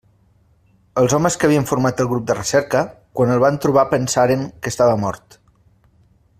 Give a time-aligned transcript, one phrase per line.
[1.01, 2.81] Els homes que havien format el grup de recerca,
[3.19, 5.41] quan el van trobar pensaren que estava mort.